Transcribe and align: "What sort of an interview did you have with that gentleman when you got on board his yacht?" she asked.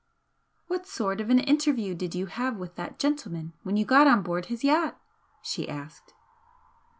"What 0.65 0.87
sort 0.87 1.21
of 1.21 1.29
an 1.29 1.37
interview 1.37 1.93
did 1.93 2.15
you 2.15 2.25
have 2.25 2.57
with 2.57 2.73
that 2.73 2.97
gentleman 2.97 3.53
when 3.61 3.77
you 3.77 3.85
got 3.85 4.07
on 4.07 4.23
board 4.23 4.47
his 4.47 4.63
yacht?" 4.63 4.99
she 5.43 5.69
asked. 5.69 6.15